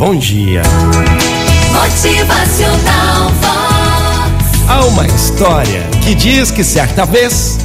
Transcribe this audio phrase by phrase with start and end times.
[0.00, 0.62] Bom dia.
[1.74, 4.66] Motivacional Vox.
[4.66, 7.58] Há uma história que diz que certa vez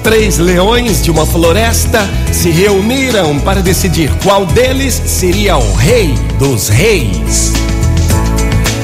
[0.00, 6.68] três leões de uma floresta se reuniram para decidir qual deles seria o rei dos
[6.68, 7.54] reis.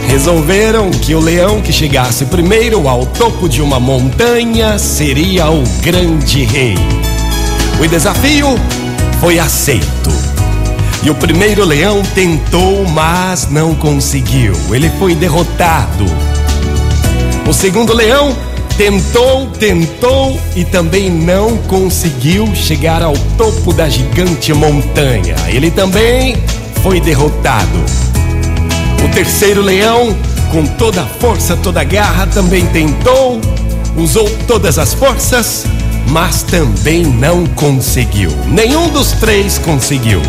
[0.08, 6.42] Resolveram que o leão que chegasse primeiro ao topo de uma montanha seria o grande
[6.42, 6.74] rei.
[7.80, 8.58] O desafio
[9.20, 10.25] foi aceito.
[11.06, 14.54] E o primeiro leão tentou, mas não conseguiu.
[14.74, 16.04] Ele foi derrotado.
[17.48, 18.36] O segundo leão
[18.76, 25.36] tentou, tentou e também não conseguiu chegar ao topo da gigante montanha.
[25.46, 26.36] Ele também
[26.82, 27.84] foi derrotado.
[29.04, 30.12] O terceiro leão,
[30.50, 33.40] com toda a força, toda a garra, também tentou,
[33.96, 35.66] usou todas as forças,
[36.08, 38.32] mas também não conseguiu.
[38.48, 40.20] Nenhum dos três conseguiu.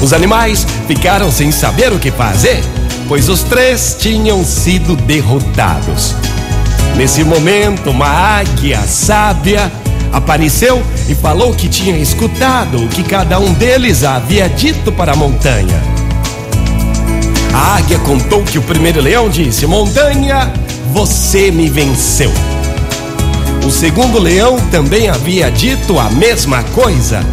[0.00, 2.62] Os animais ficaram sem saber o que fazer,
[3.06, 6.14] pois os três tinham sido derrotados.
[6.96, 9.70] Nesse momento, uma águia sábia
[10.12, 15.16] apareceu e falou que tinha escutado o que cada um deles havia dito para a
[15.16, 15.80] montanha.
[17.52, 20.52] A águia contou que o primeiro leão disse: Montanha,
[20.92, 22.32] você me venceu.
[23.66, 27.24] O segundo leão também havia dito a mesma coisa.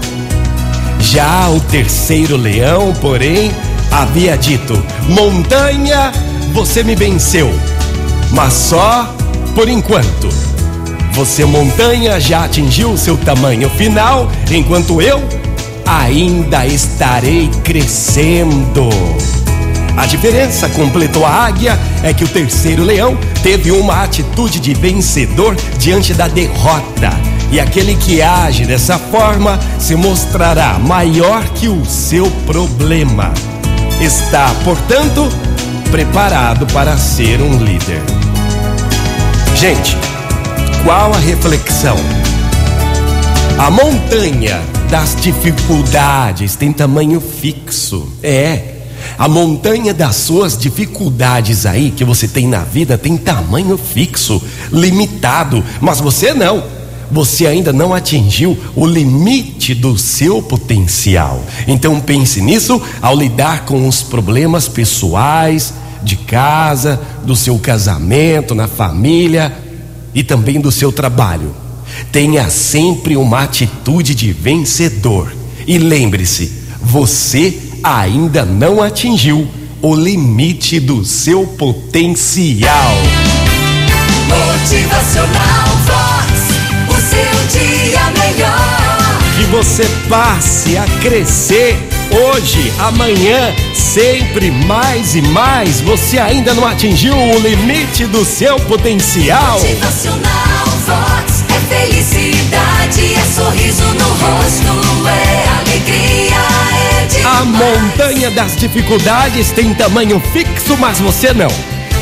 [0.99, 3.51] Já o terceiro leão, porém,
[3.91, 6.11] havia dito: Montanha,
[6.53, 7.51] você me venceu,
[8.31, 9.13] mas só
[9.55, 10.29] por enquanto.
[11.13, 15.19] Você, montanha, já atingiu seu tamanho final, enquanto eu
[15.83, 18.87] ainda estarei crescendo.
[19.97, 25.55] A diferença, completou a águia, é que o terceiro leão teve uma atitude de vencedor
[25.79, 27.09] diante da derrota.
[27.49, 33.33] E aquele que age dessa forma se mostrará maior que o seu problema.
[34.01, 35.27] Está, portanto,
[35.89, 38.01] preparado para ser um líder.
[39.55, 39.97] Gente,
[40.83, 41.97] qual a reflexão?
[43.57, 48.07] A montanha das dificuldades tem tamanho fixo.
[48.21, 48.75] É.
[49.17, 55.63] A montanha das suas dificuldades aí que você tem na vida tem tamanho fixo, limitado,
[55.81, 56.76] mas você não.
[57.11, 61.43] Você ainda não atingiu o limite do seu potencial.
[61.67, 65.73] Então pense nisso ao lidar com os problemas pessoais,
[66.03, 69.55] de casa, do seu casamento, na família
[70.13, 71.53] e também do seu trabalho.
[72.11, 75.33] Tenha sempre uma atitude de vencedor.
[75.65, 76.51] E lembre-se,
[76.81, 79.47] você ainda não atingiu
[79.81, 82.95] o limite do seu potencial.
[84.27, 86.36] Motivacional Vox.
[89.51, 91.77] Você passe a crescer
[92.11, 95.79] hoje, amanhã, sempre mais e mais.
[95.81, 99.59] Você ainda não atingiu o limite do seu potencial.
[99.59, 101.43] Motivacional Vox.
[101.49, 106.35] É felicidade, é sorriso no rosto, é alegria,
[107.01, 107.39] é demais.
[107.39, 111.49] A montanha das dificuldades tem tamanho fixo, mas você não.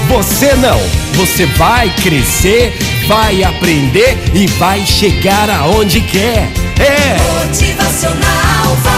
[0.08, 0.80] Você não.
[1.14, 2.74] Você vai crescer,
[3.08, 6.65] vai aprender e vai chegar aonde quer.
[6.80, 7.18] É.
[7.46, 8.95] Motivacional Vox.